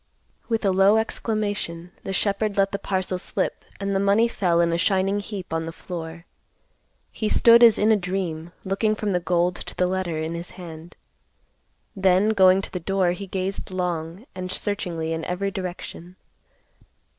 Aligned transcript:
With 0.49 0.65
a 0.65 0.71
low 0.71 0.97
exclamation, 0.97 1.91
the 2.01 2.11
shepherd 2.11 2.57
let 2.57 2.71
the 2.71 2.79
parcel 2.79 3.19
slip, 3.19 3.63
and 3.79 3.95
the 3.95 3.99
money 3.99 4.27
fell 4.27 4.59
in 4.59 4.73
a 4.73 4.77
shining 4.79 5.19
heap 5.19 5.53
on 5.53 5.67
the 5.67 5.71
floor. 5.71 6.25
He 7.11 7.29
stood 7.29 7.63
as 7.63 7.77
in 7.77 7.91
a 7.91 7.95
dream, 7.95 8.51
looking 8.63 8.95
from 8.95 9.11
the 9.11 9.19
gold 9.19 9.55
to 9.57 9.75
the 9.75 9.85
letter 9.85 10.17
in 10.17 10.33
his 10.33 10.49
hand. 10.57 10.95
Then, 11.95 12.29
going 12.29 12.63
to 12.63 12.71
the 12.71 12.79
door, 12.79 13.11
he 13.11 13.27
gazed 13.27 13.69
long 13.69 14.25
and 14.33 14.51
searchingly 14.51 15.13
in 15.13 15.23
every 15.25 15.51
direction. 15.51 16.15